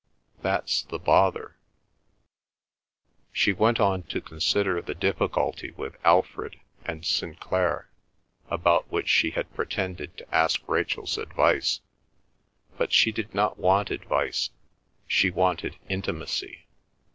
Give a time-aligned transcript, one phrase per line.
[0.41, 1.57] That's the bother."
[3.31, 7.87] She went on to consider the difficulty with Alfred and Sinclair
[8.49, 11.81] about which she had pretended to ask Rachel's advice.
[12.79, 14.49] But she did not want advice;
[15.05, 16.65] she wanted intimacy.